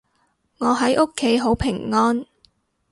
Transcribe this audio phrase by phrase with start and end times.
[0.57, 2.25] 我喺屋企好平安